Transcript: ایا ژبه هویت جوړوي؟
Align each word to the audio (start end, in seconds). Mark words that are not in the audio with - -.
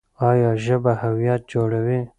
ایا 0.29 0.51
ژبه 0.65 0.93
هویت 1.01 1.41
جوړوي؟ 1.51 2.01